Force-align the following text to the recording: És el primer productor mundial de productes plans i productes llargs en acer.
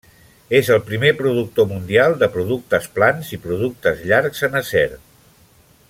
És 0.59 0.69
el 0.75 0.79
primer 0.85 1.11
productor 1.19 1.67
mundial 1.73 2.17
de 2.23 2.29
productes 2.37 2.89
plans 2.97 3.31
i 3.39 3.39
productes 3.45 4.03
llargs 4.13 4.43
en 4.49 4.63
acer. 4.63 4.87